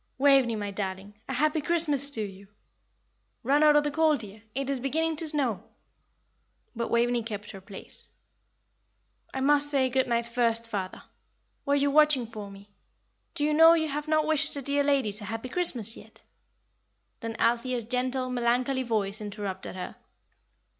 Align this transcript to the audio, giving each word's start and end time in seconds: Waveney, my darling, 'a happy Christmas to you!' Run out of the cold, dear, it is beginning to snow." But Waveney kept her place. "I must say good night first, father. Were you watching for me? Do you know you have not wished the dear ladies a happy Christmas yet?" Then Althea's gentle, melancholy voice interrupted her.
Waveney, 0.17 0.55
my 0.55 0.71
darling, 0.71 1.13
'a 1.29 1.35
happy 1.35 1.61
Christmas 1.61 2.09
to 2.09 2.21
you!' 2.23 2.47
Run 3.43 3.61
out 3.61 3.75
of 3.75 3.83
the 3.83 3.91
cold, 3.91 4.21
dear, 4.21 4.41
it 4.55 4.67
is 4.67 4.79
beginning 4.79 5.15
to 5.17 5.27
snow." 5.27 5.61
But 6.75 6.89
Waveney 6.89 7.21
kept 7.21 7.51
her 7.51 7.61
place. 7.61 8.09
"I 9.31 9.41
must 9.41 9.69
say 9.69 9.89
good 9.91 10.07
night 10.07 10.25
first, 10.25 10.67
father. 10.67 11.03
Were 11.67 11.75
you 11.75 11.91
watching 11.91 12.25
for 12.25 12.49
me? 12.49 12.71
Do 13.35 13.43
you 13.43 13.53
know 13.53 13.75
you 13.75 13.89
have 13.89 14.07
not 14.07 14.25
wished 14.25 14.55
the 14.55 14.63
dear 14.63 14.81
ladies 14.83 15.21
a 15.21 15.25
happy 15.25 15.49
Christmas 15.49 15.95
yet?" 15.95 16.23
Then 17.19 17.35
Althea's 17.35 17.83
gentle, 17.83 18.27
melancholy 18.31 18.81
voice 18.81 19.21
interrupted 19.21 19.75
her. 19.75 19.97